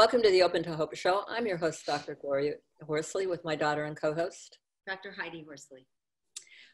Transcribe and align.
Welcome 0.00 0.22
to 0.22 0.30
the 0.30 0.42
Open 0.42 0.62
to 0.62 0.74
Hope 0.74 0.96
Show. 0.96 1.24
I'm 1.28 1.46
your 1.46 1.58
host, 1.58 1.84
Dr. 1.84 2.16
Gloria 2.18 2.54
Horsley, 2.86 3.26
with 3.26 3.44
my 3.44 3.54
daughter 3.54 3.84
and 3.84 3.94
co 3.94 4.14
host, 4.14 4.56
Dr. 4.86 5.12
Heidi 5.12 5.44
Horsley. 5.46 5.86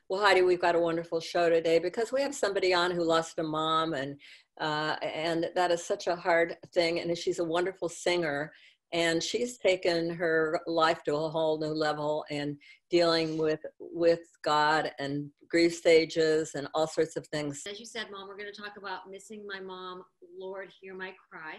Well, 0.08 0.20
Heidi, 0.20 0.42
we've 0.42 0.60
got 0.60 0.76
a 0.76 0.78
wonderful 0.78 1.18
show 1.18 1.50
today 1.50 1.80
because 1.80 2.12
we 2.12 2.22
have 2.22 2.36
somebody 2.36 2.72
on 2.72 2.92
who 2.92 3.02
lost 3.02 3.40
a 3.40 3.42
mom, 3.42 3.94
and 3.94 4.16
uh, 4.60 4.94
and 5.02 5.50
that 5.56 5.72
is 5.72 5.84
such 5.84 6.06
a 6.06 6.14
hard 6.14 6.54
thing. 6.72 7.00
And 7.00 7.18
she's 7.18 7.40
a 7.40 7.44
wonderful 7.44 7.88
singer, 7.88 8.52
and 8.92 9.20
she's 9.20 9.58
taken 9.58 10.08
her 10.10 10.60
life 10.68 11.02
to 11.02 11.16
a 11.16 11.28
whole 11.28 11.58
new 11.58 11.74
level 11.74 12.24
and 12.30 12.56
dealing 12.92 13.36
with 13.38 13.66
with 13.80 14.20
God 14.45 14.92
and 15.00 15.28
grief 15.50 15.74
stages 15.74 16.52
and 16.54 16.68
all 16.74 16.86
sorts 16.86 17.16
of 17.16 17.26
things. 17.26 17.64
As 17.68 17.80
you 17.80 17.86
said, 17.86 18.06
Mom, 18.12 18.28
we're 18.28 18.38
going 18.38 18.52
to 18.54 18.62
talk 18.62 18.76
about 18.78 19.10
missing 19.10 19.45
my 19.52 19.58
mom. 19.58 20.04
Lord, 20.38 20.68
hear 20.80 20.95
my 20.95 21.12
cry. 21.28 21.56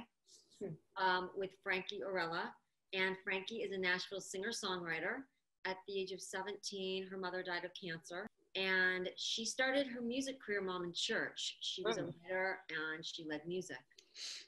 Um, 1.01 1.29
with 1.35 1.51
Frankie 1.63 2.01
Orella, 2.07 2.49
and 2.93 3.15
Frankie 3.23 3.57
is 3.57 3.71
a 3.71 3.77
Nashville 3.77 4.21
singer-songwriter. 4.21 5.23
At 5.65 5.77
the 5.87 5.99
age 5.99 6.11
of 6.11 6.21
17, 6.21 7.07
her 7.07 7.17
mother 7.17 7.43
died 7.43 7.65
of 7.65 7.71
cancer. 7.79 8.25
And 8.55 9.09
she 9.17 9.45
started 9.45 9.85
her 9.87 10.01
music 10.01 10.41
career 10.41 10.61
mom 10.61 10.83
in 10.85 10.93
church. 10.93 11.57
She 11.61 11.83
was 11.83 11.97
a 11.97 12.01
hmm. 12.01 12.09
writer 12.23 12.59
and 12.69 13.05
she 13.05 13.25
led 13.29 13.41
music. 13.45 13.77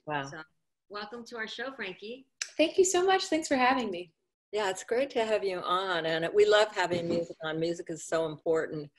Wow. 0.08 0.26
So 0.26 0.38
welcome 0.90 1.24
to 1.26 1.38
our 1.38 1.48
show 1.48 1.72
frankie. 1.76 2.26
Thank 2.58 2.78
you 2.78 2.86
so 2.86 3.06
much. 3.06 3.26
Thanks 3.26 3.48
for 3.48 3.56
having 3.56 3.92
me. 3.92 4.12
Yeah 4.52 4.70
it's 4.70 4.84
great 4.84 5.12
to 5.12 5.26
have 5.26 5.44
you 5.44 5.60
on 5.60 6.08
and 6.08 6.28
we 6.34 6.46
love 6.46 6.70
having 6.74 7.08
music 7.08 7.38
on. 7.44 7.60
Music 7.60 7.88
is 7.90 8.04
so 8.04 8.26
important 8.26 8.90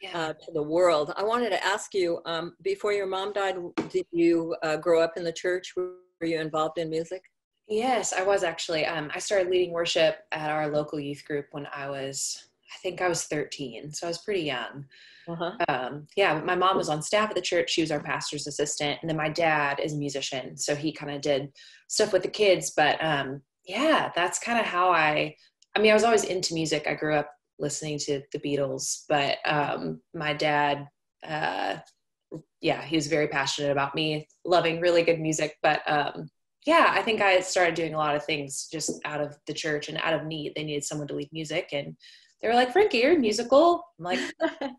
yeah. 0.00 0.16
uh, 0.16 0.32
to 0.34 0.52
the 0.52 0.62
world. 0.62 1.12
I 1.16 1.24
wanted 1.24 1.50
to 1.50 1.64
ask 1.64 1.92
you 1.92 2.20
um, 2.24 2.54
before 2.62 2.92
your 2.92 3.06
mom 3.06 3.32
died 3.32 3.56
did 3.88 4.06
you 4.12 4.54
uh, 4.62 4.76
grow 4.76 5.00
up 5.00 5.14
in 5.16 5.24
the 5.24 5.32
church 5.32 5.74
were 6.20 6.26
you 6.26 6.40
involved 6.40 6.78
in 6.78 6.90
music 6.90 7.22
yes 7.68 8.12
i 8.12 8.22
was 8.22 8.42
actually 8.42 8.84
um, 8.86 9.10
i 9.14 9.18
started 9.18 9.50
leading 9.50 9.72
worship 9.72 10.18
at 10.32 10.50
our 10.50 10.68
local 10.68 10.98
youth 10.98 11.24
group 11.24 11.46
when 11.52 11.66
i 11.74 11.88
was 11.88 12.50
I 12.70 12.78
think 12.82 13.00
I 13.00 13.08
was 13.08 13.24
13, 13.24 13.92
so 13.92 14.06
I 14.06 14.10
was 14.10 14.18
pretty 14.18 14.42
young. 14.42 14.86
Uh-huh. 15.28 15.52
Um, 15.68 16.06
yeah, 16.16 16.40
my 16.40 16.54
mom 16.54 16.76
was 16.76 16.88
on 16.88 17.02
staff 17.02 17.28
at 17.28 17.34
the 17.34 17.42
church. 17.42 17.70
She 17.70 17.80
was 17.80 17.90
our 17.90 18.02
pastor's 18.02 18.46
assistant, 18.46 18.98
and 19.00 19.08
then 19.08 19.16
my 19.16 19.28
dad 19.28 19.80
is 19.80 19.94
a 19.94 19.98
musician, 19.98 20.56
so 20.56 20.74
he 20.74 20.92
kind 20.92 21.12
of 21.12 21.20
did 21.20 21.52
stuff 21.88 22.12
with 22.12 22.22
the 22.22 22.28
kids. 22.28 22.72
But 22.76 23.02
um, 23.02 23.42
yeah, 23.66 24.10
that's 24.14 24.38
kind 24.38 24.58
of 24.58 24.66
how 24.66 24.90
I. 24.90 25.34
I 25.76 25.80
mean, 25.80 25.90
I 25.90 25.94
was 25.94 26.04
always 26.04 26.24
into 26.24 26.54
music. 26.54 26.86
I 26.88 26.94
grew 26.94 27.14
up 27.14 27.30
listening 27.58 27.98
to 27.98 28.22
the 28.32 28.38
Beatles, 28.38 29.04
but 29.08 29.38
um, 29.44 30.00
my 30.14 30.32
dad, 30.32 30.88
uh, 31.26 31.76
yeah, 32.60 32.82
he 32.82 32.96
was 32.96 33.06
very 33.06 33.28
passionate 33.28 33.72
about 33.72 33.94
me 33.94 34.28
loving 34.44 34.80
really 34.80 35.02
good 35.02 35.20
music. 35.20 35.56
But 35.62 35.80
um, 35.86 36.28
yeah, 36.66 36.88
I 36.90 37.02
think 37.02 37.20
I 37.20 37.40
started 37.40 37.74
doing 37.74 37.94
a 37.94 37.98
lot 37.98 38.14
of 38.14 38.24
things 38.24 38.68
just 38.70 39.00
out 39.04 39.20
of 39.20 39.36
the 39.46 39.54
church 39.54 39.88
and 39.88 39.98
out 39.98 40.14
of 40.14 40.26
need. 40.26 40.52
They 40.54 40.64
needed 40.64 40.84
someone 40.84 41.08
to 41.08 41.14
lead 41.14 41.30
music, 41.32 41.70
and 41.72 41.96
they 42.40 42.48
were 42.48 42.54
like, 42.54 42.72
Frankie, 42.72 42.98
you're 42.98 43.18
musical. 43.18 43.82
I'm 43.98 44.04
like, 44.04 44.20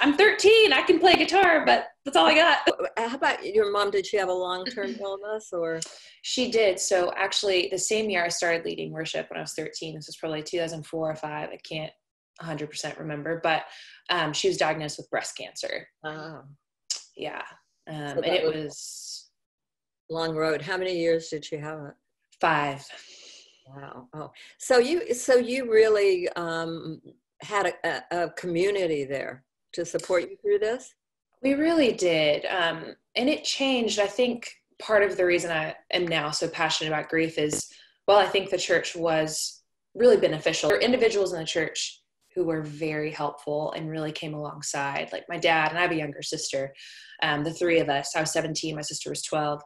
I'm 0.00 0.16
13. 0.16 0.72
I 0.72 0.82
can 0.82 0.98
play 0.98 1.14
guitar, 1.14 1.64
but 1.64 1.86
that's 2.04 2.16
all 2.16 2.26
I 2.26 2.34
got. 2.34 2.68
How 2.98 3.16
about 3.16 3.44
your 3.46 3.72
mom? 3.72 3.90
Did 3.90 4.06
she 4.06 4.18
have 4.18 4.28
a 4.28 4.32
long 4.32 4.64
term 4.66 4.94
illness 5.00 5.50
or? 5.52 5.80
She 6.22 6.50
did. 6.50 6.78
So 6.78 7.12
actually, 7.16 7.68
the 7.70 7.78
same 7.78 8.10
year 8.10 8.24
I 8.24 8.28
started 8.28 8.64
leading 8.64 8.92
worship 8.92 9.30
when 9.30 9.38
I 9.38 9.42
was 9.42 9.54
13. 9.54 9.94
This 9.94 10.06
was 10.06 10.16
probably 10.16 10.42
2004 10.42 11.10
or 11.10 11.16
five. 11.16 11.48
I 11.50 11.58
can't 11.66 11.92
100% 12.42 12.98
remember, 12.98 13.40
but 13.42 13.64
um, 14.10 14.32
she 14.32 14.48
was 14.48 14.58
diagnosed 14.58 14.98
with 14.98 15.10
breast 15.10 15.36
cancer. 15.36 15.88
Oh. 16.04 16.42
Yeah. 17.16 17.42
Um, 17.88 18.08
so 18.08 18.20
and 18.22 18.26
it 18.26 18.44
was 18.44 19.30
long 20.10 20.34
road. 20.36 20.62
How 20.62 20.76
many 20.76 20.96
years 20.98 21.28
did 21.28 21.44
she 21.44 21.56
have 21.56 21.80
it? 21.80 21.94
Five. 22.40 22.84
Wow. 23.68 24.08
Oh, 24.14 24.30
so 24.58 24.78
you 24.78 25.12
so 25.14 25.36
you 25.36 25.70
really 25.70 26.28
um, 26.30 27.00
had 27.40 27.74
a, 27.84 28.02
a, 28.12 28.30
community 28.30 29.04
there 29.04 29.44
to 29.72 29.84
support 29.84 30.22
you 30.22 30.36
through 30.40 30.60
this. 30.60 30.94
We 31.42 31.54
really 31.54 31.92
did, 31.92 32.46
um, 32.46 32.94
and 33.16 33.28
it 33.28 33.44
changed. 33.44 33.98
I 33.98 34.06
think 34.06 34.50
part 34.80 35.02
of 35.02 35.16
the 35.16 35.26
reason 35.26 35.50
I 35.50 35.74
am 35.92 36.06
now 36.06 36.30
so 36.30 36.48
passionate 36.48 36.90
about 36.90 37.08
grief 37.08 37.38
is, 37.38 37.68
well, 38.06 38.18
I 38.18 38.26
think 38.26 38.50
the 38.50 38.58
church 38.58 38.94
was 38.94 39.62
really 39.94 40.16
beneficial. 40.16 40.68
There 40.68 40.78
were 40.78 40.84
individuals 40.84 41.32
in 41.32 41.40
the 41.40 41.46
church 41.46 42.02
who 42.36 42.44
were 42.44 42.62
very 42.62 43.10
helpful 43.10 43.72
and 43.72 43.90
really 43.90 44.12
came 44.12 44.34
alongside. 44.34 45.08
Like 45.10 45.24
my 45.28 45.38
dad 45.38 45.70
and 45.70 45.78
I 45.78 45.82
have 45.82 45.90
a 45.90 45.96
younger 45.96 46.22
sister. 46.22 46.72
Um, 47.22 47.42
the 47.42 47.52
three 47.52 47.80
of 47.80 47.88
us. 47.88 48.14
I 48.14 48.20
was 48.20 48.32
17. 48.32 48.76
My 48.76 48.82
sister 48.82 49.10
was 49.10 49.22
12 49.22 49.60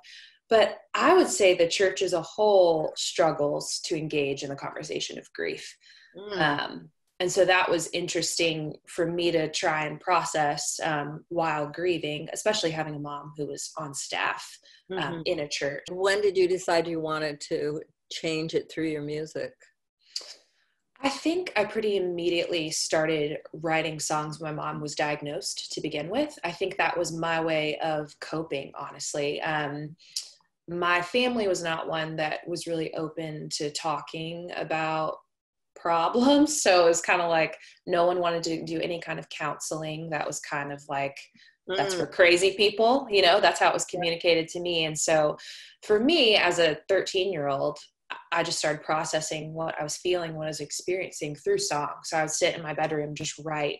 but 0.51 0.79
I 0.95 1.15
would 1.15 1.29
say 1.29 1.55
the 1.55 1.69
church 1.69 2.03
as 2.03 2.13
a 2.13 2.21
whole 2.21 2.93
struggles 2.97 3.81
to 3.85 3.97
engage 3.97 4.43
in 4.43 4.51
the 4.51 4.57
conversation 4.57 5.17
of 5.17 5.33
grief. 5.33 5.77
Mm. 6.17 6.41
Um, 6.41 6.91
and 7.21 7.31
so 7.31 7.45
that 7.45 7.71
was 7.71 7.89
interesting 7.93 8.75
for 8.89 9.07
me 9.07 9.31
to 9.31 9.51
try 9.51 9.85
and 9.85 10.01
process 10.01 10.81
um, 10.83 11.25
while 11.29 11.69
grieving, 11.69 12.29
especially 12.33 12.71
having 12.71 12.97
a 12.97 12.99
mom 12.99 13.33
who 13.37 13.47
was 13.47 13.71
on 13.77 13.95
staff 13.95 14.59
um, 14.91 14.99
mm-hmm. 14.99 15.21
in 15.27 15.41
a 15.41 15.49
church. 15.49 15.85
When 15.91 16.21
did 16.21 16.37
you 16.37 16.49
decide 16.49 16.89
you 16.89 16.99
wanted 16.99 17.41
to 17.43 17.83
change 18.11 18.55
it 18.55 18.73
through 18.73 18.89
your 18.89 19.03
music? 19.03 19.53
I 21.03 21.09
think 21.09 21.53
I 21.57 21.65
pretty 21.65 21.97
immediately 21.97 22.71
started 22.71 23.39
writing 23.55 23.99
songs 23.99 24.39
when 24.39 24.55
my 24.55 24.65
mom 24.65 24.81
was 24.83 24.95
diagnosed 24.95 25.73
to 25.73 25.81
begin 25.81 26.11
with. 26.11 26.39
I 26.45 26.53
think 26.53 26.77
that 26.77 26.97
was 26.97 27.11
my 27.11 27.41
way 27.41 27.79
of 27.79 28.15
coping, 28.21 28.73
honestly. 28.79 29.41
Um, 29.41 29.97
my 30.69 31.01
family 31.01 31.49
was 31.49 31.63
not 31.63 31.89
one 31.89 32.17
that 32.17 32.47
was 32.47 32.67
really 32.67 32.93
open 32.95 33.49
to 33.53 33.71
talking 33.71 34.51
about 34.57 35.17
problems. 35.75 36.61
So 36.63 36.85
it 36.85 36.89
was 36.89 37.01
kind 37.01 37.23
of 37.23 37.31
like 37.31 37.57
no 37.87 38.07
one 38.07 38.19
wanted 38.19 38.43
to 38.45 38.65
do 38.65 38.79
any 38.81 39.01
kind 39.01 39.19
of 39.19 39.29
counseling. 39.31 40.11
That 40.11 40.27
was 40.27 40.39
kind 40.41 40.71
of 40.71 40.83
like, 40.89 41.17
that's 41.67 41.95
for 41.95 42.07
mm. 42.07 42.13
crazy 42.13 42.55
people, 42.57 43.07
you 43.11 43.23
know, 43.23 43.41
that's 43.41 43.61
how 43.61 43.69
it 43.69 43.75
was 43.75 43.85
communicated 43.85 44.49
to 44.49 44.61
me. 44.61 44.85
And 44.85 44.99
so 44.99 45.39
for 45.83 45.99
me 45.99 46.37
as 46.37 46.59
a 46.59 46.79
13 46.89 47.33
year 47.33 47.49
old, 47.49 47.79
I 48.33 48.43
just 48.43 48.59
started 48.59 48.83
processing 48.83 49.55
what 49.55 49.75
I 49.79 49.83
was 49.83 49.97
feeling, 49.97 50.35
what 50.35 50.45
I 50.45 50.49
was 50.49 50.61
experiencing 50.61 51.37
through 51.37 51.59
song. 51.59 51.91
So 52.05 52.17
I 52.17 52.23
would 52.23 52.31
sit 52.31 52.57
in 52.57 52.63
my 52.63 52.75
bedroom, 52.75 53.15
just 53.15 53.39
write 53.45 53.79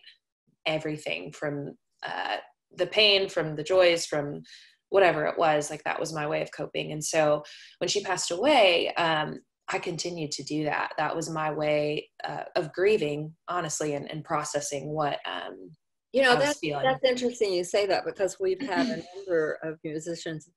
everything 0.65 1.31
from 1.31 1.75
uh, 2.05 2.37
the 2.75 2.87
pain, 2.87 3.29
from 3.29 3.55
the 3.55 3.63
joys, 3.63 4.05
from 4.05 4.41
whatever 4.89 5.25
it 5.25 5.37
was 5.37 5.69
like 5.69 5.83
that 5.85 5.99
was 5.99 6.13
my 6.13 6.27
way 6.27 6.41
of 6.41 6.51
coping. 6.51 6.91
And 6.91 7.03
so 7.03 7.43
when 7.79 7.87
she 7.87 8.03
passed 8.03 8.31
away 8.31 8.93
um, 8.95 9.39
i 9.71 9.79
continued 9.79 10.31
to 10.31 10.43
do 10.43 10.63
that. 10.65 10.91
That 10.97 11.15
was 11.15 11.29
my 11.29 11.51
way 11.51 12.09
uh, 12.23 12.43
of 12.55 12.73
grieving 12.73 13.33
honestly 13.47 13.93
and, 13.95 14.09
and 14.11 14.23
processing 14.23 14.89
what 14.89 15.19
um, 15.25 15.71
you 16.11 16.21
know 16.21 16.35
that's 16.35 16.59
that's 16.59 17.03
interesting 17.05 17.53
you 17.53 17.63
say 17.63 17.85
that 17.85 18.05
because 18.05 18.37
we've 18.39 18.61
had 18.61 18.87
a 18.87 19.03
number 19.15 19.57
of 19.63 19.77
musicians 19.83 20.49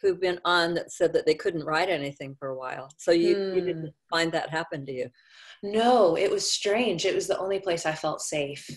who've 0.00 0.20
been 0.20 0.40
on 0.44 0.74
that 0.74 0.92
said 0.92 1.12
that 1.12 1.26
they 1.26 1.34
couldn't 1.34 1.64
write 1.64 1.88
anything 1.88 2.34
for 2.38 2.48
a 2.48 2.56
while 2.56 2.88
so 2.98 3.10
you, 3.10 3.36
mm. 3.36 3.54
you 3.54 3.60
didn't 3.60 3.82
hmm. 3.82 4.08
find 4.16 4.32
that 4.32 4.50
happen 4.50 4.84
to 4.86 4.92
you 4.92 5.08
no 5.62 6.16
it 6.16 6.30
was 6.30 6.50
strange 6.50 7.04
it 7.04 7.14
was 7.14 7.26
the 7.26 7.38
only 7.38 7.60
place 7.60 7.86
i 7.86 7.92
felt 7.92 8.20
safe 8.20 8.68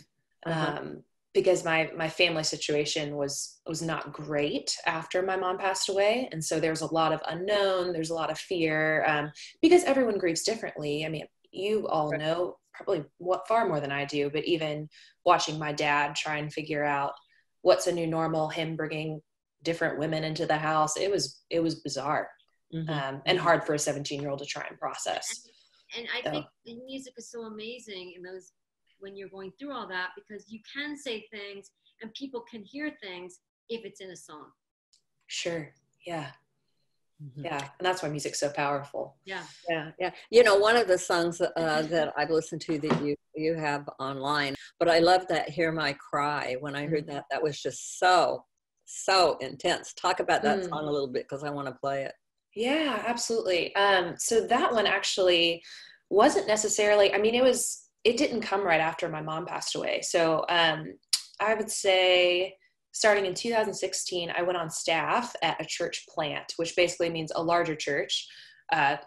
uh-huh. 0.46 0.78
um, 0.80 1.04
because 1.34 1.66
my 1.66 1.90
my 1.96 2.08
family 2.08 2.44
situation 2.44 3.16
was 3.16 3.60
was 3.66 3.82
not 3.82 4.14
great 4.14 4.76
after 4.86 5.22
my 5.22 5.36
mom 5.36 5.58
passed 5.58 5.90
away 5.90 6.30
and 6.32 6.44
so 6.44 6.60
there's 6.60 6.82
a 6.82 6.94
lot 6.94 7.14
of 7.14 7.22
unknown 7.28 7.92
there's 7.92 8.12
a 8.12 8.16
lot 8.16 8.32
of 8.32 8.38
fear 8.38 9.04
um, 9.08 9.32
because 9.62 9.84
everyone 9.84 10.18
grieves 10.18 10.44
differently 10.44 11.06
i 11.06 11.10
mean 11.10 11.26
you 11.52 11.88
all 11.88 12.12
know 12.18 12.58
probably 12.74 13.04
what 13.18 13.48
far 13.48 13.68
more 13.68 13.80
than 13.80 13.92
i 13.92 14.06
do 14.06 14.30
but 14.30 14.46
even 14.46 14.90
watching 15.26 15.58
my 15.58 15.72
dad 15.72 16.16
try 16.16 16.38
and 16.38 16.52
figure 16.52 16.84
out 16.84 17.14
what's 17.62 17.88
a 17.88 17.92
new 17.92 18.08
normal 18.08 18.50
him 18.50 18.76
bringing 18.76 19.22
different 19.64 19.98
women 19.98 20.24
into 20.24 20.46
the 20.46 20.58
house 20.58 20.98
it 20.98 21.10
was 21.10 21.44
it 21.50 21.62
was 21.62 21.76
bizarre 21.76 22.28
mm-hmm. 22.74 22.90
um, 22.90 23.22
and 23.26 23.40
hard 23.40 23.64
for 23.64 23.74
a 23.74 23.80
17 23.80 24.22
year 24.22 24.30
old 24.30 24.40
to 24.40 24.46
try 24.46 24.66
and 24.70 24.78
process 24.78 25.48
and 25.98 26.08
i 26.16 26.24
so. 26.24 26.32
think 26.32 26.46
music 26.86 27.14
is 27.18 27.30
so 27.32 27.44
amazing 27.44 28.14
in 28.16 28.24
those 28.24 28.52
when 29.04 29.18
you're 29.18 29.30
going 29.30 29.52
through 29.60 29.74
all 29.74 29.88
that 29.88 30.10
because 30.16 30.50
you 30.50 30.60
can 30.74 30.98
say 30.98 31.26
things 31.32 31.72
and 32.02 32.14
people 32.14 32.44
can 32.50 32.64
hear 32.64 32.92
things 33.02 33.40
if 33.70 33.86
it's 33.86 34.02
in 34.02 34.12
a 34.12 34.16
song. 34.16 34.48
Sure. 35.28 35.70
Yeah. 36.08 36.28
Mm-hmm. 37.24 37.46
Yeah, 37.46 37.60
and 37.60 37.86
that's 37.86 38.02
why 38.02 38.10
music's 38.10 38.40
so 38.40 38.50
powerful. 38.50 39.16
Yeah, 39.24 39.44
yeah, 39.70 39.92
yeah. 39.98 40.12
You 40.30 40.44
know, 40.44 40.58
one 40.58 40.76
of 40.76 40.88
the 40.88 40.98
songs 40.98 41.40
uh, 41.40 41.82
that 41.84 42.12
I've 42.18 42.32
listened 42.32 42.60
to 42.62 42.80
that 42.80 43.02
you 43.02 43.16
you 43.34 43.54
have 43.54 43.88
online, 44.00 44.56
but 44.78 44.90
I 44.90 45.00
love 45.00 45.28
that 45.30 45.48
"Hear 45.48 45.72
My 45.72 45.94
Cry." 45.94 46.58
When 46.60 46.76
I 46.76 46.86
heard 46.88 47.06
mm. 47.06 47.14
that, 47.14 47.26
that 47.32 47.42
was 47.42 47.62
just 47.62 48.00
so 48.00 48.44
so 48.94 49.38
intense. 49.40 49.94
Talk 49.94 50.20
about 50.20 50.44
that 50.44 50.60
mm. 50.60 50.70
song 50.70 50.86
a 50.86 50.92
little 50.92 51.08
bit 51.08 51.24
because 51.28 51.44
I 51.44 51.50
want 51.50 51.68
to 51.68 51.74
play 51.74 52.04
it. 52.04 52.14
Yeah, 52.56 53.04
absolutely. 53.06 53.76
Um, 53.76 54.16
so 54.18 54.46
that 54.48 54.72
one 54.72 54.86
actually 54.86 55.64
wasn't 56.10 56.48
necessarily. 56.48 57.14
I 57.14 57.18
mean, 57.18 57.36
it 57.36 57.44
was. 57.44 57.82
It 58.04 58.18
didn't 58.18 58.42
come 58.42 58.64
right 58.64 58.82
after 58.82 59.08
my 59.08 59.22
mom 59.22 59.46
passed 59.46 59.76
away. 59.76 60.02
So 60.02 60.46
um, 60.50 60.94
I 61.40 61.56
would 61.56 61.72
say 61.72 62.54
starting 62.92 63.26
in 63.26 63.34
2016, 63.34 64.32
I 64.38 64.42
went 64.42 64.58
on 64.58 64.70
staff 64.70 65.34
at 65.42 65.60
a 65.60 65.66
church 65.66 66.06
plant, 66.08 66.54
which 66.58 66.76
basically 66.76 67.10
means 67.10 67.32
a 67.34 67.42
larger 67.42 67.76
church 67.76 68.28
uh, 68.74 68.98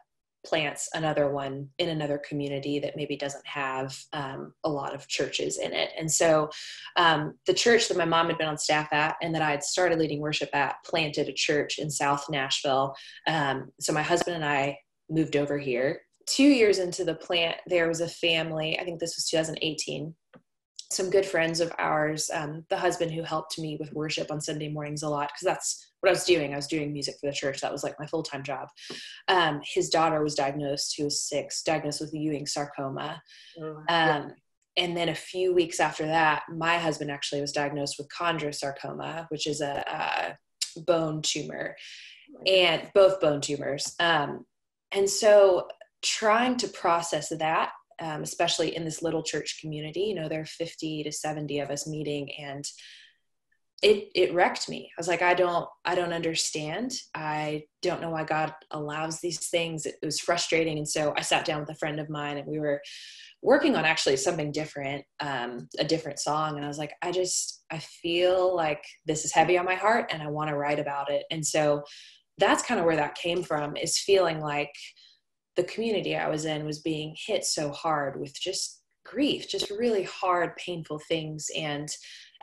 plants 0.47 0.89
another 0.95 1.31
one 1.31 1.69
in 1.79 1.89
another 1.89 2.19
community 2.19 2.79
that 2.79 2.97
maybe 2.97 3.17
doesn't 3.17 3.47
have 3.47 3.99
um, 4.13 4.53
a 4.65 4.69
lot 4.69 4.95
of 4.95 5.09
churches 5.09 5.59
in 5.59 5.73
it. 5.73 5.91
And 5.99 6.11
so 6.11 6.49
um, 6.97 7.35
the 7.47 7.55
church 7.55 7.89
that 7.89 7.97
my 7.97 8.05
mom 8.05 8.29
had 8.29 8.39
been 8.39 8.49
on 8.49 8.59
staff 8.59 8.93
at 8.93 9.17
and 9.21 9.35
that 9.35 9.43
I 9.43 9.51
had 9.51 9.65
started 9.65 9.99
leading 9.99 10.21
worship 10.21 10.51
at 10.55 10.77
planted 10.85 11.29
a 11.29 11.33
church 11.33 11.79
in 11.79 11.91
South 11.91 12.25
Nashville. 12.31 12.95
Um, 13.27 13.73
so 13.81 13.93
my 13.93 14.03
husband 14.03 14.37
and 14.37 14.45
I 14.45 14.79
moved 15.11 15.37
over 15.37 15.59
here. 15.59 16.01
Two 16.27 16.45
years 16.45 16.79
into 16.79 17.05
the 17.05 17.15
plant, 17.15 17.57
there 17.67 17.89
was 17.89 18.01
a 18.01 18.09
family, 18.09 18.79
I 18.79 18.85
think 18.85 18.99
this 18.99 19.17
was 19.17 19.29
2018 19.29 20.15
some 20.91 21.11
good 21.11 21.27
friends 21.27 21.61
of 21.61 21.73
ours, 21.79 22.31
um, 22.33 22.65
the 22.71 22.77
husband 22.77 23.13
who 23.13 23.23
helped 23.23 23.59
me 23.59 23.77
with 23.81 23.93
worship 23.93 24.31
on 24.31 24.41
Sunday 24.41 24.69
mornings 24.69 25.03
a 25.03 25.09
lot, 25.09 25.29
because 25.29 25.53
that's 25.53 25.91
what 26.01 26.11
I 26.11 26.13
was 26.13 26.25
doing. 26.25 26.53
I 26.53 26.57
was 26.57 26.69
doing 26.69 26.93
music 26.93 27.17
for 27.21 27.27
the 27.27 27.37
church. 27.37 27.61
That 27.61 27.73
was 27.73 27.83
like 27.83 27.99
my 27.99 28.07
full 28.07 28.23
time 28.23 28.43
job. 28.43 28.69
Um, 29.29 29.61
his 29.65 29.89
daughter 29.89 30.23
was 30.23 30.35
diagnosed, 30.35 30.95
who 30.97 31.05
was 31.05 31.23
six, 31.23 31.63
diagnosed 31.63 32.01
with 32.01 32.15
Ewing 32.15 32.47
sarcoma. 32.47 33.21
Oh, 33.61 33.83
um, 33.89 34.33
and 34.77 34.97
then 34.97 35.09
a 35.09 35.15
few 35.15 35.55
weeks 35.55 35.81
after 35.81 36.07
that, 36.07 36.43
my 36.55 36.79
husband 36.79 37.11
actually 37.11 37.41
was 37.41 37.53
diagnosed 37.53 37.97
with 37.99 38.09
chondrosarcoma, 38.09 39.27
which 39.31 39.47
is 39.47 39.61
a, 39.63 40.37
a 40.77 40.81
bone 40.83 41.23
tumor, 41.23 41.75
and 42.47 42.91
both 42.95 43.21
bone 43.21 43.41
tumors. 43.41 43.95
Um, 43.99 44.45
and 44.93 45.09
so 45.09 45.67
trying 46.03 46.57
to 46.59 46.69
process 46.69 47.31
that 47.31 47.71
um, 48.01 48.23
especially 48.23 48.77
in 48.77 48.85
this 48.85 49.03
little 49.03 49.23
church 49.23 49.59
community. 49.61 50.01
You 50.01 50.15
know, 50.15 50.29
there 50.29 50.43
are 50.43 50.47
50 50.47 51.05
to 51.05 51.13
70 51.13 51.61
of 51.61 51.71
us 51.71 51.87
meeting 51.87 52.31
and 52.39 52.65
it 53.83 54.09
it 54.15 54.33
wrecked 54.33 54.69
me. 54.69 54.91
I 54.97 54.99
was 54.99 55.09
like, 55.09 55.23
I 55.23 55.35
don't 55.35 55.69
I 55.85 55.95
don't 55.95 56.13
understand. 56.13 56.93
I 57.15 57.65
don't 57.83 58.01
know 58.01 58.11
why 58.11 58.25
God 58.25 58.55
allows 58.71 59.21
these 59.21 59.49
things. 59.49 59.85
It, 59.85 59.97
was 60.03 60.19
frustrating. 60.19 60.79
And 60.79 60.89
so 60.89 61.13
I 61.17 61.21
sat 61.21 61.45
down 61.45 61.61
with 61.61 61.71
a 61.71 61.75
friend 61.75 62.01
of 62.01 62.09
mine 62.09 62.39
and 62.39 62.47
we 62.47 62.59
were 62.59 62.81
working 63.43 63.77
on 63.77 63.85
actually 63.85 64.17
something 64.17 64.51
different, 64.51 65.05
um, 65.21 65.69
a 65.79 65.85
different 65.85 66.19
song. 66.19 66.57
And 66.57 66.65
I 66.65 66.69
was 66.69 66.79
like, 66.79 66.95
I 67.03 67.13
just 67.13 67.65
I 67.71 67.79
feel 67.79 68.57
like 68.57 68.83
this 69.05 69.25
is 69.27 69.33
heavy 69.33 69.59
on 69.59 69.67
my 69.67 69.75
heart 69.75 70.11
and 70.11 70.23
I 70.23 70.29
want 70.29 70.49
to 70.49 70.57
write 70.57 70.79
about 70.79 71.11
it. 71.11 71.25
And 71.31 71.47
so 71.47 71.85
that's 72.39 72.63
kind 72.63 72.81
of 72.81 72.87
where 72.87 72.97
that 72.97 73.15
came 73.15 73.43
from 73.43 73.77
is 73.77 73.99
feeling 73.99 74.41
like 74.41 74.73
the 75.57 75.65
community 75.65 76.17
I 76.17 76.29
was 76.29 76.45
in 76.45 76.65
was 76.65 76.81
being 76.81 77.17
hit 77.27 77.45
so 77.45 77.71
hard 77.71 78.21
with 78.21 78.39
just 78.39 78.83
grief, 79.05 79.49
just 79.49 79.71
really 79.71 80.03
hard, 80.05 80.57
painful 80.57 81.01
things. 81.09 81.47
And 81.57 81.89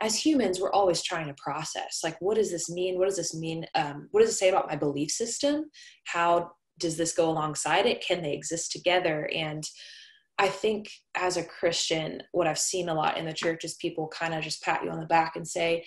as 0.00 0.18
humans, 0.18 0.60
we're 0.60 0.72
always 0.72 1.02
trying 1.02 1.28
to 1.28 1.34
process 1.34 2.00
like, 2.02 2.16
what 2.20 2.36
does 2.36 2.50
this 2.50 2.68
mean? 2.70 2.98
What 2.98 3.06
does 3.06 3.16
this 3.16 3.34
mean? 3.34 3.66
Um, 3.74 4.08
what 4.10 4.20
does 4.20 4.30
it 4.30 4.34
say 4.34 4.48
about 4.48 4.68
my 4.68 4.76
belief 4.76 5.10
system? 5.10 5.70
How 6.04 6.52
does 6.78 6.96
this 6.96 7.12
go 7.12 7.30
alongside 7.30 7.86
it? 7.86 8.04
Can 8.04 8.22
they 8.22 8.32
exist 8.32 8.72
together? 8.72 9.28
And 9.32 9.62
I 10.38 10.48
think 10.48 10.90
as 11.14 11.36
a 11.36 11.44
Christian, 11.44 12.22
what 12.32 12.48
I've 12.48 12.58
seen 12.58 12.88
a 12.88 12.94
lot 12.94 13.16
in 13.16 13.24
the 13.24 13.32
church 13.32 13.64
is 13.64 13.74
people 13.74 14.08
kind 14.08 14.34
of 14.34 14.42
just 14.42 14.62
pat 14.62 14.82
you 14.82 14.90
on 14.90 14.98
the 14.98 15.06
back 15.06 15.36
and 15.36 15.46
say, 15.46 15.84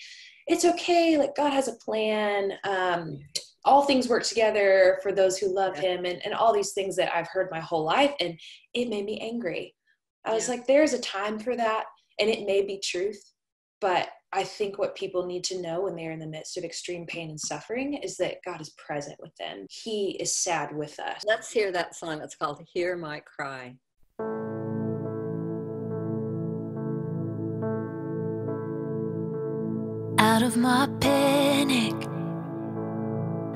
it's 0.47 0.63
okay, 0.63 1.17
like 1.17 1.35
God 1.35 1.51
has 1.51 1.67
a 1.67 1.73
plan. 1.73 2.53
Um, 2.63 3.19
all 3.67 3.83
things 3.83 4.07
work 4.07 4.23
together 4.23 4.97
for 5.03 5.11
those 5.11 5.37
who 5.37 5.53
love 5.53 5.75
yeah. 5.75 5.81
him 5.81 6.05
and, 6.05 6.25
and 6.25 6.33
all 6.33 6.53
these 6.53 6.71
things 6.71 6.95
that 6.95 7.13
I've 7.13 7.27
heard 7.27 7.49
my 7.51 7.59
whole 7.59 7.83
life. 7.83 8.13
And 8.21 8.39
it 8.73 8.89
made 8.89 9.05
me 9.05 9.19
angry. 9.19 9.75
I 10.25 10.33
was 10.33 10.47
yeah. 10.47 10.55
like, 10.55 10.65
there's 10.65 10.93
a 10.93 11.01
time 11.01 11.37
for 11.37 11.55
that. 11.55 11.83
And 12.19 12.29
it 12.29 12.47
may 12.47 12.65
be 12.65 12.79
truth. 12.79 13.21
But 13.81 14.07
I 14.31 14.43
think 14.45 14.77
what 14.77 14.95
people 14.95 15.25
need 15.25 15.43
to 15.45 15.61
know 15.61 15.81
when 15.81 15.95
they're 15.95 16.11
in 16.11 16.19
the 16.19 16.27
midst 16.27 16.57
of 16.57 16.63
extreme 16.63 17.05
pain 17.05 17.29
and 17.29 17.39
suffering 17.39 17.95
is 17.95 18.15
that 18.17 18.37
God 18.45 18.61
is 18.61 18.71
present 18.71 19.17
with 19.19 19.35
them. 19.35 19.65
He 19.69 20.11
is 20.11 20.35
sad 20.37 20.75
with 20.75 20.97
us. 20.99 21.21
Let's 21.27 21.51
hear 21.51 21.71
that 21.73 21.93
song. 21.93 22.21
It's 22.21 22.35
called 22.35 22.65
Hear 22.73 22.95
My 22.95 23.19
Cry. 23.19 23.75
Out 30.19 30.41
of 30.41 30.57
my 30.57 30.89
panic 30.99 32.16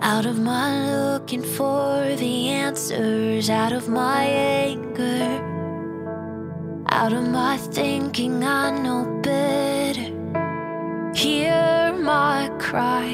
out 0.01 0.25
of 0.25 0.39
my 0.39 0.91
looking 0.91 1.43
for 1.43 2.15
the 2.15 2.47
answers, 2.49 3.49
out 3.51 3.71
of 3.71 3.87
my 3.87 4.23
anger, 4.23 5.27
out 6.89 7.13
of 7.13 7.27
my 7.27 7.57
thinking 7.57 8.43
I 8.43 8.71
know 8.71 9.21
better. 9.21 10.09
Hear 11.13 11.93
my 11.93 12.49
cry, 12.57 13.09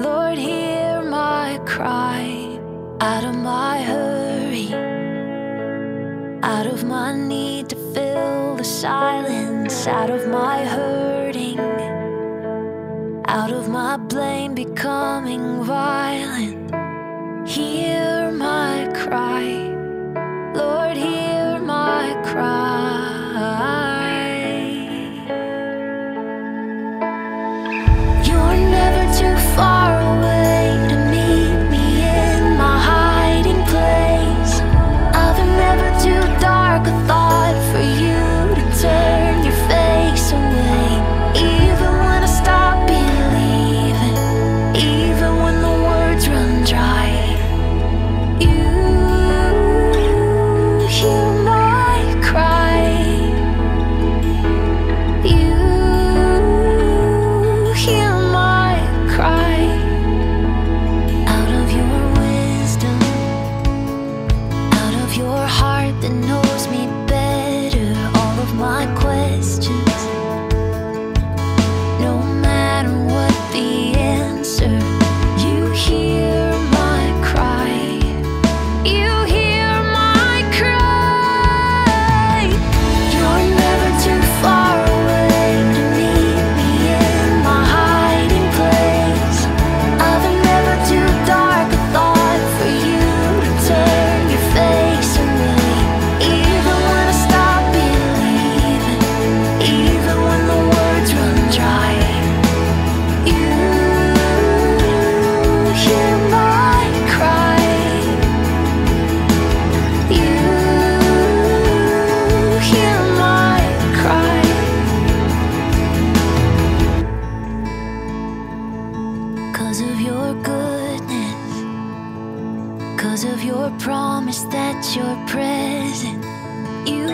Lord, 0.00 0.38
hear 0.38 1.02
my 1.02 1.60
cry, 1.66 2.60
out 3.00 3.24
of 3.24 3.34
my 3.34 3.82
hurry, 3.82 4.72
out 6.44 6.66
of 6.66 6.84
my 6.84 7.12
need 7.16 7.70
to 7.70 7.76
fill 7.92 8.54
the 8.54 8.64
silence, 8.64 9.88
out 9.88 10.10
of 10.10 10.28
my 10.28 10.64
hurting 10.64 11.72
out 13.32 13.50
of 13.50 13.66
my 13.66 13.96
blame 14.12 14.54
becoming 14.54 15.64
violent. 15.64 16.70
Hear 17.48 18.30
my 18.30 18.86
cry, 18.94 19.44
Lord, 20.54 20.96
hear 20.98 21.58
my 21.58 22.12
cry. 22.22 22.71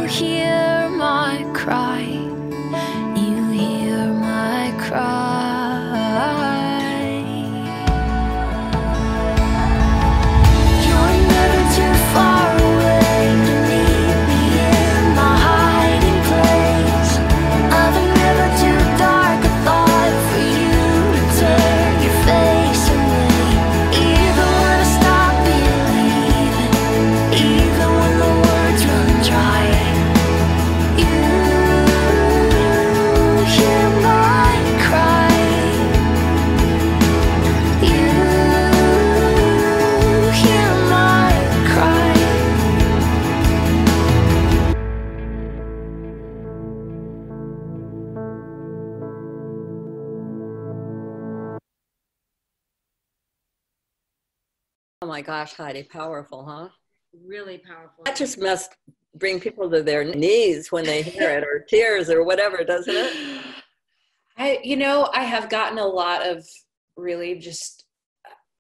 Hear 0.08 0.88
my 0.88 1.44
cry. 1.54 2.17
My 55.18 55.22
gosh, 55.22 55.54
Heidi, 55.54 55.82
powerful, 55.82 56.44
huh? 56.44 56.68
Really 57.26 57.58
powerful. 57.58 58.04
That 58.04 58.14
just 58.14 58.38
must 58.38 58.76
bring 59.16 59.40
people 59.40 59.68
to 59.68 59.82
their 59.82 60.04
knees 60.04 60.70
when 60.70 60.84
they 60.84 61.02
hear 61.02 61.30
it, 61.30 61.42
or 61.42 61.58
tears, 61.68 62.08
or 62.08 62.22
whatever, 62.22 62.62
doesn't 62.62 62.94
it? 62.94 63.42
I, 64.36 64.60
you 64.62 64.76
know, 64.76 65.10
I 65.12 65.24
have 65.24 65.50
gotten 65.50 65.78
a 65.78 65.84
lot 65.84 66.24
of 66.24 66.46
really 66.96 67.36
just, 67.36 67.84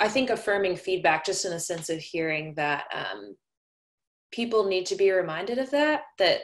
I 0.00 0.08
think, 0.08 0.30
affirming 0.30 0.74
feedback 0.74 1.24
just 1.24 1.44
in 1.44 1.52
a 1.52 1.60
sense 1.60 1.90
of 1.90 2.00
hearing 2.00 2.54
that 2.54 2.86
um, 2.92 3.36
people 4.32 4.64
need 4.64 4.86
to 4.86 4.96
be 4.96 5.12
reminded 5.12 5.58
of 5.58 5.70
that, 5.70 6.06
that 6.18 6.40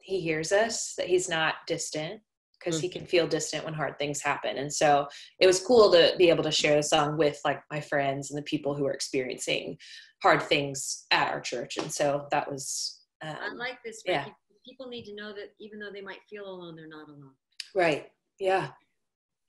he 0.00 0.20
hears 0.20 0.52
us, 0.52 0.92
that 0.98 1.06
he's 1.06 1.30
not 1.30 1.54
distant, 1.66 2.20
because 2.58 2.80
he 2.80 2.88
can 2.88 3.04
feel 3.06 3.26
distant 3.26 3.64
when 3.64 3.74
hard 3.74 3.98
things 3.98 4.20
happen. 4.22 4.56
And 4.58 4.72
so 4.72 5.06
it 5.40 5.46
was 5.46 5.60
cool 5.60 5.90
to 5.92 6.14
be 6.18 6.30
able 6.30 6.42
to 6.44 6.50
share 6.50 6.76
the 6.76 6.82
song 6.82 7.16
with 7.16 7.40
like 7.44 7.60
my 7.70 7.80
friends 7.80 8.30
and 8.30 8.38
the 8.38 8.42
people 8.42 8.74
who 8.74 8.86
are 8.86 8.92
experiencing 8.92 9.76
hard 10.22 10.42
things 10.42 11.04
at 11.10 11.30
our 11.32 11.40
church. 11.40 11.76
And 11.76 11.92
so 11.92 12.26
that 12.30 12.50
was, 12.50 13.00
um, 13.22 13.36
I 13.40 13.54
like 13.54 13.78
this. 13.84 14.02
yeah. 14.04 14.26
People 14.66 14.88
need 14.88 15.04
to 15.04 15.14
know 15.14 15.28
that 15.32 15.52
even 15.60 15.78
though 15.78 15.92
they 15.92 16.00
might 16.00 16.18
feel 16.28 16.44
alone, 16.44 16.74
they're 16.76 16.88
not 16.88 17.08
alone. 17.08 17.32
right. 17.74 18.06
Yeah. 18.40 18.68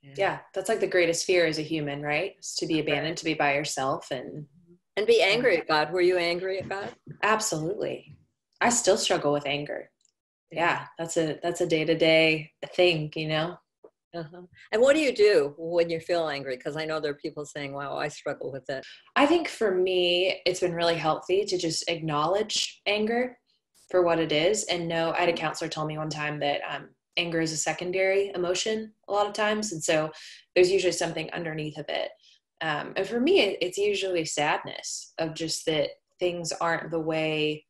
Yeah. 0.03 0.13
Yeah. 0.17 0.39
That's 0.53 0.69
like 0.69 0.79
the 0.79 0.87
greatest 0.87 1.25
fear 1.25 1.45
as 1.47 1.57
a 1.57 1.63
human, 1.63 2.01
right? 2.01 2.35
Is 2.39 2.55
to 2.59 2.67
be 2.67 2.79
abandoned, 2.79 3.17
to 3.17 3.25
be 3.25 3.33
by 3.33 3.55
yourself. 3.55 4.11
And 4.11 4.45
And 4.95 5.07
be 5.07 5.21
angry 5.23 5.57
at 5.57 5.67
God. 5.67 5.91
Were 5.91 6.01
you 6.01 6.17
angry 6.17 6.59
at 6.59 6.69
God? 6.69 6.91
Absolutely. 7.23 8.15
I 8.61 8.69
still 8.69 8.97
struggle 8.97 9.33
with 9.33 9.45
anger. 9.47 9.89
Yeah, 10.51 10.85
that's 10.97 11.17
a 11.17 11.39
that's 11.43 11.61
a 11.61 11.67
day-to-day 11.67 12.51
thing, 12.73 13.11
you 13.15 13.27
know. 13.27 13.57
Uh-huh. 14.15 14.41
And 14.71 14.81
what 14.81 14.95
do 14.95 15.01
you 15.01 15.13
do 15.13 15.53
when 15.57 15.89
you 15.89 15.99
feel 15.99 16.27
angry? 16.27 16.55
Because 16.57 16.77
I 16.77 16.85
know 16.85 16.99
there 16.99 17.11
are 17.11 17.15
people 17.15 17.45
saying, 17.45 17.73
wow, 17.73 17.97
I 17.97 18.07
struggle 18.07 18.51
with 18.51 18.69
it. 18.69 18.85
I 19.15 19.25
think 19.25 19.47
for 19.47 19.75
me 19.75 20.41
it's 20.45 20.61
been 20.61 20.73
really 20.73 20.95
healthy 20.95 21.43
to 21.45 21.57
just 21.57 21.89
acknowledge 21.89 22.81
anger 22.85 23.37
for 23.91 24.01
what 24.01 24.19
it 24.19 24.31
is 24.31 24.65
and 24.65 24.87
know 24.87 25.11
I 25.11 25.21
had 25.21 25.29
a 25.29 25.33
counselor 25.33 25.69
tell 25.69 25.85
me 25.85 25.97
one 25.97 26.09
time 26.09 26.39
that 26.39 26.61
um, 26.69 26.89
anger 27.15 27.39
is 27.39 27.51
a 27.53 27.57
secondary 27.57 28.31
emotion 28.35 28.91
a 29.07 29.13
lot 29.13 29.27
of 29.27 29.33
times 29.33 29.71
and 29.71 29.81
so 29.81 30.11
there's 30.55 30.71
usually 30.71 30.91
something 30.91 31.29
underneath 31.31 31.77
of 31.77 31.85
it. 31.87 32.09
Um, 32.61 32.93
and 32.95 33.07
for 33.07 33.19
me 33.19 33.41
it, 33.41 33.57
it's 33.61 33.77
usually 33.77 34.25
sadness 34.25 35.13
of 35.19 35.35
just 35.35 35.65
that 35.67 35.89
things 36.19 36.51
aren't 36.59 36.91
the 36.91 36.99
way 36.99 37.65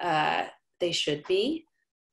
uh, 0.00 0.46
they 0.80 0.92
should 0.92 1.24
be 1.28 1.66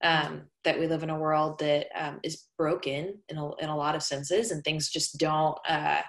um, 0.03 0.43
that 0.63 0.79
we 0.79 0.87
live 0.87 1.03
in 1.03 1.09
a 1.09 1.19
world 1.19 1.59
that 1.59 1.87
um, 1.95 2.19
is 2.23 2.45
broken 2.57 3.17
in 3.29 3.37
a, 3.37 3.55
in 3.55 3.69
a 3.69 3.75
lot 3.75 3.95
of 3.95 4.03
senses 4.03 4.51
and 4.51 4.63
things 4.63 4.89
just 4.89 5.17
don't 5.17 5.57
uh, 5.67 6.01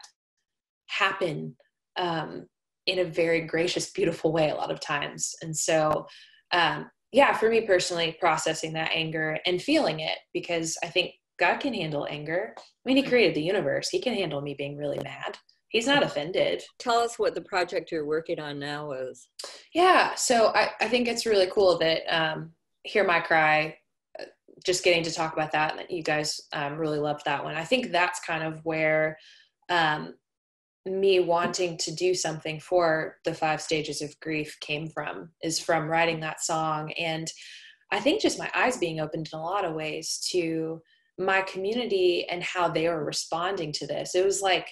happen 0.89 1.57
um, 1.97 2.47
in 2.87 3.01
a 3.01 3.05
very 3.05 3.43
gracious 3.43 3.91
beautiful 3.91 4.33
way 4.33 4.51
a 4.51 4.55
lot 4.55 4.71
of 4.71 4.81
times. 4.81 5.35
And 5.43 5.57
so 5.57 6.07
um, 6.53 6.91
yeah 7.13 7.33
for 7.33 7.49
me 7.49 7.63
personally 7.63 8.17
processing 8.21 8.73
that 8.75 8.91
anger 8.95 9.39
and 9.47 9.63
feeling 9.63 10.01
it 10.01 10.19
because 10.35 10.77
i 10.83 10.87
think 10.87 11.13
god 11.39 11.59
can 11.59 11.73
handle 11.73 12.07
anger. 12.11 12.55
I 12.57 12.61
mean 12.85 12.97
he 12.97 13.03
created 13.03 13.35
the 13.35 13.43
universe. 13.43 13.89
He 13.89 14.01
can 14.01 14.15
handle 14.15 14.41
me 14.41 14.55
being 14.55 14.77
really 14.77 14.99
mad. 15.03 15.39
He's 15.69 15.87
not 15.87 16.03
offended. 16.03 16.63
Tell 16.79 16.99
us 16.99 17.19
what 17.19 17.35
the 17.35 17.43
project 17.43 17.93
you're 17.93 18.07
working 18.07 18.41
on 18.41 18.59
now 18.59 18.93
is. 18.93 19.29
Yeah, 19.75 20.15
so 20.15 20.49
I, 20.55 20.71
I 20.81 20.89
think 20.89 21.09
it's 21.09 21.27
really 21.27 21.49
cool 21.53 21.79
that 21.79 22.03
um, 22.09 22.53
Hear 22.85 23.05
My 23.05 23.21
Cry, 23.21 23.77
uh, 24.19 24.25
just 24.65 24.85
getting 24.85 25.03
to 25.05 25.13
talk 25.13 25.33
about 25.33 25.53
that, 25.53 25.91
you 25.91 26.03
guys 26.03 26.41
um, 26.53 26.77
really 26.77 26.99
loved 26.99 27.23
that 27.25 27.45
one. 27.45 27.55
I 27.55 27.65
think 27.65 27.91
that's 27.91 28.21
kind 28.21 28.43
of 28.43 28.65
where 28.65 29.19
um, 29.69 30.15
me 30.87 31.21
wanting 31.21 31.77
to 31.79 31.95
do 31.95 32.15
something 32.15 32.61
for 32.61 33.17
the 33.25 33.35
five 33.35 33.61
stages 33.61 34.01
of 34.01 34.19
grief 34.21 34.57
came 34.61 34.89
from, 34.89 35.31
is 35.43 35.61
from 35.61 35.89
writing 35.89 36.21
that 36.21 36.41
song. 36.41 36.93
And 36.93 37.31
I 37.91 38.01
think 38.01 38.21
just 38.21 38.39
my 38.39 38.51
eyes 38.55 38.79
being 38.79 39.01
opened 39.01 39.29
in 39.33 39.39
a 39.39 39.43
lot 39.43 39.65
of 39.65 39.75
ways 39.75 40.19
to 40.31 40.81
my 41.19 41.43
community 41.43 42.27
and 42.29 42.43
how 42.43 42.69
they 42.69 42.89
were 42.89 43.05
responding 43.05 43.73
to 43.73 43.87
this. 43.87 44.15
It 44.15 44.25
was 44.25 44.41
like, 44.41 44.69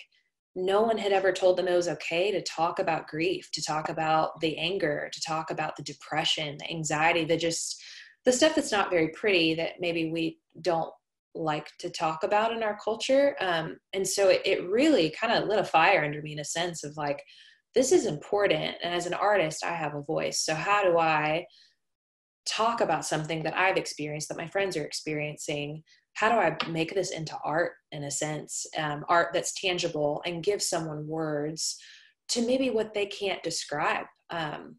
no 0.54 0.80
one 0.80 0.96
had 0.96 1.12
ever 1.12 1.32
told 1.32 1.58
them 1.58 1.68
it 1.68 1.76
was 1.76 1.88
okay 1.88 2.30
to 2.30 2.42
talk 2.42 2.78
about 2.78 3.08
grief, 3.08 3.50
to 3.52 3.62
talk 3.62 3.90
about 3.90 4.40
the 4.40 4.56
anger, 4.56 5.10
to 5.12 5.20
talk 5.20 5.50
about 5.50 5.76
the 5.76 5.82
depression, 5.82 6.56
the 6.58 6.70
anxiety, 6.70 7.24
the 7.24 7.36
just 7.36 7.82
the 8.26 8.32
stuff 8.32 8.54
that's 8.54 8.72
not 8.72 8.90
very 8.90 9.08
pretty 9.08 9.54
that 9.54 9.80
maybe 9.80 10.10
we 10.10 10.38
don't 10.60 10.90
like 11.34 11.68
to 11.78 11.88
talk 11.88 12.24
about 12.24 12.52
in 12.52 12.62
our 12.62 12.76
culture. 12.82 13.36
Um, 13.40 13.76
and 13.92 14.06
so 14.06 14.28
it, 14.28 14.42
it 14.44 14.68
really 14.68 15.10
kind 15.10 15.32
of 15.32 15.48
lit 15.48 15.58
a 15.58 15.64
fire 15.64 16.04
under 16.04 16.20
me 16.20 16.32
in 16.32 16.40
a 16.40 16.44
sense 16.44 16.82
of 16.82 16.96
like, 16.96 17.22
this 17.74 17.92
is 17.92 18.06
important. 18.06 18.74
And 18.82 18.94
as 18.94 19.06
an 19.06 19.14
artist, 19.14 19.64
I 19.64 19.74
have 19.74 19.94
a 19.94 20.02
voice. 20.02 20.40
So 20.40 20.54
how 20.54 20.82
do 20.82 20.98
I 20.98 21.44
talk 22.46 22.80
about 22.80 23.04
something 23.04 23.42
that 23.42 23.56
I've 23.56 23.76
experienced, 23.76 24.28
that 24.28 24.38
my 24.38 24.48
friends 24.48 24.76
are 24.76 24.84
experiencing? 24.84 25.82
How 26.14 26.30
do 26.30 26.36
I 26.36 26.56
make 26.70 26.94
this 26.94 27.10
into 27.10 27.36
art 27.44 27.72
in 27.92 28.04
a 28.04 28.10
sense, 28.10 28.66
um, 28.78 29.04
art 29.08 29.28
that's 29.34 29.60
tangible 29.60 30.22
and 30.24 30.42
give 30.42 30.62
someone 30.62 31.06
words 31.06 31.76
to 32.30 32.44
maybe 32.44 32.70
what 32.70 32.94
they 32.94 33.06
can't 33.06 33.42
describe? 33.42 34.06
Um, 34.30 34.76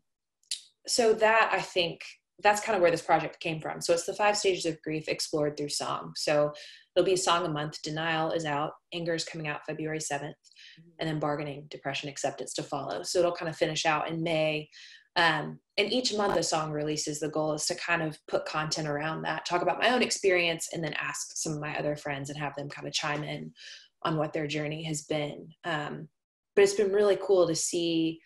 so 0.88 1.14
that 1.14 1.52
I 1.54 1.62
think 1.62 2.02
that's 2.44 2.62
kind 2.62 2.76
of 2.76 2.82
where 2.82 2.92
this 2.92 3.02
project 3.02 3.40
came 3.40 3.60
from. 3.60 3.82
So 3.82 3.94
it's 3.94 4.06
the 4.06 4.14
five 4.14 4.38
stages 4.38 4.66
of 4.66 4.82
grief 4.84 5.08
explored 5.08 5.58
through 5.58 5.70
song. 5.70 6.14
So 6.16 6.54
it'll 6.96 7.06
be 7.06 7.14
a 7.14 7.18
song 7.18 7.46
a 7.46 7.50
month. 7.50 7.82
Denial 7.82 8.32
is 8.32 8.46
out. 8.46 8.74
Anger 8.94 9.16
is 9.16 9.24
coming 9.24 9.48
out 9.48 9.66
February 9.66 10.00
7th. 10.00 10.34
And 11.00 11.10
then 11.10 11.20
bargaining, 11.20 11.66
depression, 11.70 12.10
acceptance 12.10 12.54
to 12.54 12.64
follow. 12.64 13.02
So 13.02 13.20
it'll 13.20 13.32
kind 13.32 13.50
of 13.50 13.58
finish 13.58 13.86
out 13.86 14.10
in 14.10 14.22
May. 14.22 14.70
Um, 15.16 15.60
and 15.78 15.92
each 15.92 16.14
month 16.14 16.38
a 16.38 16.44
song 16.44 16.72
releases, 16.72 17.20
the 17.20 17.30
goal 17.30 17.54
is 17.54 17.66
to 17.66 17.76
kind 17.76 18.04
of 18.04 18.20
put 18.28 18.46
content 18.46 18.88
around 18.88 19.24
that, 19.24 19.48
talk 19.48 19.64
about 19.64 19.80
my 19.80 19.90
own 19.90 20.04
experience, 20.04 20.70
and 20.74 20.84
then 20.84 20.94
ask 20.94 21.36
some 21.36 21.54
of 21.54 21.60
my 21.60 21.76
other 21.78 21.96
friends 21.96 22.30
and 22.30 22.38
have 22.38 22.56
them 22.56 22.70
kind 22.70 22.88
of 22.88 22.94
chime 22.94 23.24
in 23.24 23.52
on 24.04 24.18
what 24.18 24.32
their 24.32 24.46
journey 24.46 24.84
has 24.84 25.02
been. 25.04 25.50
Um, 25.64 26.08
but 26.56 26.64
it's 26.64 26.76
been 26.76 26.92
really 26.92 27.18
cool 27.20 27.48
to 27.48 27.56
see 27.56 28.20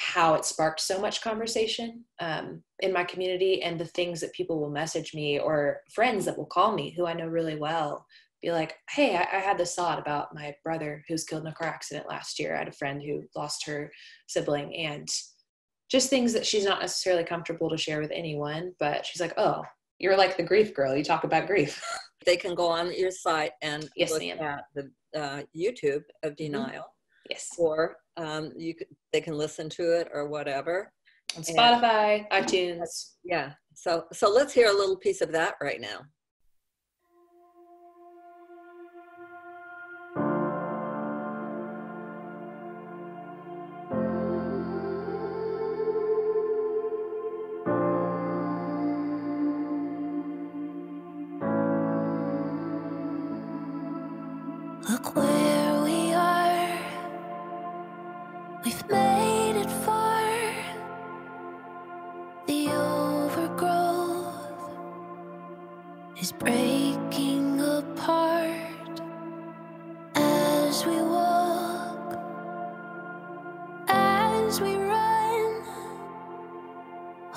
how 0.00 0.32
it 0.34 0.46
sparked 0.46 0.80
so 0.80 0.98
much 0.98 1.20
conversation 1.20 2.02
um, 2.20 2.62
in 2.80 2.90
my 2.90 3.04
community 3.04 3.62
and 3.62 3.78
the 3.78 3.84
things 3.84 4.18
that 4.20 4.32
people 4.32 4.58
will 4.58 4.70
message 4.70 5.12
me 5.14 5.38
or 5.38 5.80
friends 5.92 6.24
that 6.24 6.38
will 6.38 6.46
call 6.46 6.72
me 6.74 6.94
who 6.96 7.06
I 7.06 7.12
know 7.12 7.26
really 7.26 7.56
well 7.56 8.06
be 8.40 8.50
like, 8.50 8.76
hey, 8.88 9.14
I, 9.16 9.36
I 9.36 9.40
had 9.40 9.58
this 9.58 9.74
thought 9.74 9.98
about 9.98 10.34
my 10.34 10.54
brother 10.64 11.04
who 11.06 11.12
was 11.12 11.24
killed 11.24 11.42
in 11.42 11.48
a 11.48 11.54
car 11.54 11.68
accident 11.68 12.08
last 12.08 12.38
year. 12.38 12.54
I 12.54 12.60
had 12.60 12.68
a 12.68 12.72
friend 12.72 13.02
who 13.02 13.24
lost 13.36 13.66
her 13.66 13.92
sibling 14.26 14.74
and 14.74 15.06
just 15.90 16.08
things 16.08 16.32
that 16.32 16.46
she's 16.46 16.64
not 16.64 16.80
necessarily 16.80 17.24
comfortable 17.24 17.68
to 17.68 17.76
share 17.76 18.00
with 18.00 18.10
anyone, 18.10 18.72
but 18.78 19.04
she's 19.04 19.20
like, 19.20 19.34
oh, 19.36 19.64
you're 19.98 20.16
like 20.16 20.38
the 20.38 20.42
grief 20.42 20.72
girl. 20.74 20.96
You 20.96 21.04
talk 21.04 21.24
about 21.24 21.46
grief. 21.46 21.82
They 22.26 22.36
can 22.36 22.54
go 22.54 22.68
on 22.68 22.92
your 22.94 23.10
site 23.10 23.52
and 23.62 23.88
Yes, 23.96 24.10
look 24.10 24.20
ma'am. 24.20 24.38
at 24.42 24.64
the 24.74 25.18
uh, 25.18 25.42
YouTube 25.56 26.02
of 26.22 26.36
Denial, 26.36 26.84
yes. 27.30 27.48
or 27.56 27.96
um, 28.16 28.52
you 28.56 28.74
could, 28.74 28.88
they 29.12 29.20
can 29.20 29.34
listen 29.34 29.68
to 29.70 29.98
it 29.98 30.08
or 30.12 30.28
whatever. 30.28 30.92
On 31.36 31.42
Spotify, 31.42 32.28
iTunes. 32.30 33.12
Yeah. 33.24 33.52
So 33.74 34.04
so 34.12 34.28
let's 34.28 34.52
hear 34.52 34.68
a 34.68 34.76
little 34.76 34.96
piece 34.96 35.20
of 35.20 35.32
that 35.32 35.54
right 35.62 35.80
now. 35.80 36.00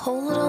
Hold 0.03 0.33
on 0.33 0.42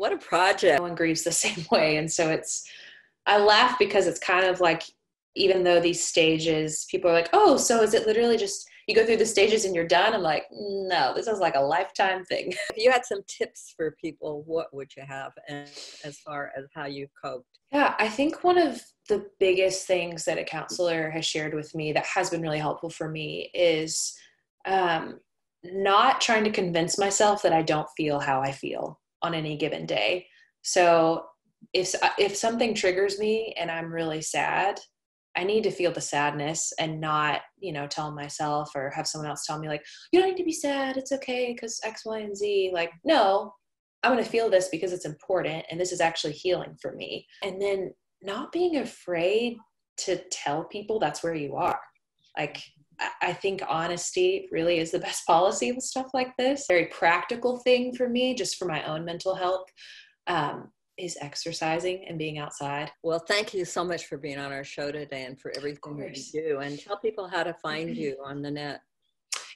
What 0.00 0.14
a 0.14 0.16
project. 0.16 0.78
no 0.78 0.82
one 0.84 0.94
grieves 0.94 1.24
the 1.24 1.32
same 1.44 1.66
way 1.70 1.96
and 1.96 2.10
so 2.10 2.30
it's 2.30 2.66
i 3.26 3.38
laugh 3.38 3.78
because 3.78 4.06
it's 4.06 4.18
kind 4.18 4.46
of 4.46 4.58
like 4.60 4.82
even 5.36 5.62
though 5.62 5.78
these 5.78 6.02
stages 6.02 6.86
people 6.90 7.10
are 7.10 7.14
like 7.14 7.28
oh 7.34 7.58
so 7.58 7.82
is 7.82 7.92
it 7.92 8.06
literally 8.06 8.38
just 8.38 8.66
you 8.88 8.94
go 8.94 9.04
through 9.04 9.18
the 9.18 9.26
stages 9.26 9.66
and 9.66 9.74
you're 9.74 9.86
done 9.86 10.14
i'm 10.14 10.22
like 10.22 10.44
no 10.52 11.12
this 11.14 11.26
is 11.26 11.38
like 11.38 11.54
a 11.54 11.60
lifetime 11.60 12.24
thing 12.24 12.50
If 12.70 12.78
you 12.78 12.90
had 12.90 13.04
some 13.04 13.20
tips 13.28 13.74
for 13.76 13.94
people, 14.02 14.42
what 14.46 14.72
would 14.72 14.90
you 14.96 15.02
have 15.06 15.32
and 15.48 15.68
as 16.02 16.18
far 16.24 16.50
as 16.56 16.64
how 16.74 16.86
you've 16.86 17.12
coped? 17.22 17.58
yeah 17.70 17.94
i 17.98 18.08
think 18.08 18.42
one 18.42 18.56
of 18.56 18.80
the 19.10 19.26
biggest 19.38 19.86
things 19.86 20.24
that 20.24 20.38
a 20.38 20.44
counselor 20.44 21.10
has 21.10 21.26
shared 21.26 21.52
with 21.52 21.74
me 21.74 21.92
that 21.92 22.06
has 22.06 22.30
been 22.30 22.40
really 22.40 22.58
helpful 22.58 22.88
for 22.88 23.08
me 23.08 23.50
is 23.52 24.14
um, 24.64 25.20
not 25.62 26.20
trying 26.20 26.44
to 26.44 26.50
convince 26.50 26.96
myself 26.98 27.42
that 27.42 27.52
i 27.52 27.60
don't 27.60 27.88
feel 27.96 28.18
how 28.18 28.40
i 28.40 28.50
feel 28.50 28.99
on 29.22 29.34
any 29.34 29.56
given 29.56 29.86
day. 29.86 30.26
So 30.62 31.24
if 31.72 31.94
uh, 32.02 32.10
if 32.18 32.36
something 32.36 32.74
triggers 32.74 33.18
me 33.18 33.54
and 33.58 33.70
i'm 33.70 33.92
really 33.92 34.22
sad 34.22 34.78
i 35.36 35.44
need 35.44 35.62
to 35.62 35.70
feel 35.70 35.92
the 35.92 36.00
sadness 36.00 36.72
and 36.78 37.00
not 37.00 37.42
you 37.58 37.72
know 37.72 37.86
tell 37.86 38.10
myself 38.10 38.70
or 38.74 38.90
have 38.90 39.06
someone 39.06 39.30
else 39.30 39.44
tell 39.46 39.58
me 39.58 39.68
like 39.68 39.84
you 40.12 40.20
don't 40.20 40.30
need 40.30 40.36
to 40.36 40.44
be 40.44 40.52
sad. 40.52 40.96
It's 40.96 41.12
okay 41.12 41.52
because 41.52 41.80
x 41.84 42.02
y 42.04 42.20
and 42.20 42.36
z. 42.36 42.70
Like 42.72 42.90
no 43.04 43.52
i'm 44.02 44.12
going 44.12 44.24
to 44.24 44.30
feel 44.30 44.48
this 44.48 44.68
because 44.68 44.92
it's 44.92 45.04
important 45.04 45.64
and 45.70 45.78
this 45.78 45.92
is 45.92 46.00
actually 46.00 46.32
healing 46.32 46.76
for 46.80 46.92
me. 46.94 47.26
And 47.44 47.60
then 47.60 47.92
not 48.22 48.52
being 48.52 48.76
afraid 48.76 49.56
to 49.98 50.20
tell 50.30 50.64
people 50.64 50.98
that's 50.98 51.22
where 51.22 51.34
you 51.34 51.56
are. 51.56 51.80
Like 52.36 52.62
I- 53.22 53.32
think 53.32 53.62
honesty 53.68 54.48
really 54.52 54.78
is 54.78 54.90
the 54.90 54.98
best 54.98 55.26
policy 55.26 55.72
with 55.72 55.84
stuff 55.84 56.10
like 56.14 56.36
this. 56.36 56.66
Very 56.68 56.86
practical 56.86 57.58
thing 57.58 57.94
for 57.94 58.08
me, 58.08 58.34
just 58.34 58.56
for 58.56 58.66
my 58.66 58.84
own 58.84 59.04
mental 59.04 59.34
health, 59.34 59.66
um, 60.26 60.70
is 60.98 61.16
exercising 61.20 62.04
and 62.08 62.18
being 62.18 62.38
outside. 62.38 62.90
Well, 63.02 63.20
thank 63.20 63.54
you 63.54 63.64
so 63.64 63.84
much 63.84 64.06
for 64.06 64.18
being 64.18 64.38
on 64.38 64.52
our 64.52 64.64
show 64.64 64.92
today 64.92 65.24
and 65.24 65.40
for 65.40 65.52
everything 65.56 65.96
that 65.98 66.16
you 66.16 66.42
do. 66.42 66.58
And 66.58 66.78
tell 66.78 66.98
people 66.98 67.26
how 67.26 67.42
to 67.42 67.54
find 67.54 67.96
you 67.96 68.16
on 68.24 68.42
the 68.42 68.50
net. 68.50 68.80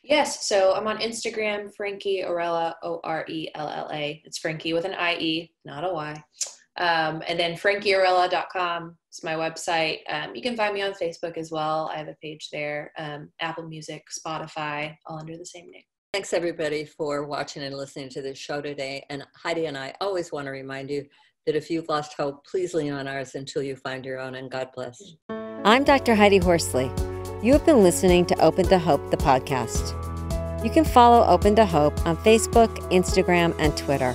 Yes, 0.03 0.47
so 0.47 0.75
I'm 0.75 0.87
on 0.87 0.99
Instagram, 0.99 1.75
Frankie 1.75 2.23
Orella, 2.23 2.75
O 2.83 3.01
R 3.05 3.25
E 3.29 3.49
L 3.55 3.69
L 3.69 3.89
A. 3.93 4.23
It's 4.25 4.39
Frankie 4.39 4.75
with 4.75 4.85
an 4.85 4.95
I 4.95 5.17
E, 5.17 5.53
not 5.65 5.85
a 5.85 5.93
Y. 5.93 6.23
Um, 6.77 7.23
and 7.29 7.39
then 7.39 7.55
frankieorella.com 7.55 8.97
is 9.13 9.23
my 9.23 9.35
website. 9.35 9.99
Um, 10.09 10.35
you 10.35 10.43
can 10.43 10.57
find 10.57 10.75
me 10.75 10.83
on 10.83 10.93
Facebook 10.93 11.37
as 11.37 11.51
well. 11.51 11.91
I 11.93 11.99
have 11.99 12.09
a 12.09 12.17
page 12.21 12.49
there. 12.51 12.93
Um, 12.99 13.31
Apple 13.41 13.69
Music, 13.69 14.05
Spotify, 14.11 14.97
all 15.07 15.19
under 15.19 15.37
the 15.37 15.47
same 15.47 15.71
name. 15.71 15.85
Thanks 16.13 16.33
everybody 16.33 16.85
for 16.85 17.27
watching 17.27 17.63
and 17.63 17.77
listening 17.77 18.09
to 18.11 18.23
this 18.23 18.39
show 18.39 18.61
today. 18.61 19.05
And 19.11 19.25
Heidi 19.37 19.67
and 19.67 19.77
I 19.77 19.95
always 20.01 20.33
want 20.33 20.47
to 20.47 20.53
remind 20.53 20.91
you 20.91 21.07
that 21.47 21.57
if 21.57 21.71
you've 21.71 21.89
lost 21.89 22.15
hope, 22.17 22.45
please 22.47 22.75
lean 22.75 22.93
on 22.93 23.07
ours 23.07 23.35
until 23.35 23.63
you 23.63 23.77
find 23.77 24.05
your 24.05 24.19
own. 24.19 24.37
And 24.37 24.51
God 24.51 24.69
bless. 24.75 25.01
I'm 25.29 25.85
Dr. 25.85 26.15
Heidi 26.15 26.39
Horsley. 26.39 26.91
You 27.43 27.53
have 27.53 27.67
been 27.67 27.83
listening 27.83 28.27
to 28.27 28.41
Open 28.41 28.67
to 28.69 28.79
Hope, 28.79 29.11
the 29.11 29.17
podcast. 29.17 29.93
You 30.65 30.71
can 30.71 30.85
follow 30.85 31.27
Open 31.27 31.55
to 31.57 31.67
Hope 31.67 32.07
on 32.07 32.17
Facebook, 32.19 32.71
Instagram, 32.91 33.55
and 33.59 33.77
Twitter. 33.77 34.15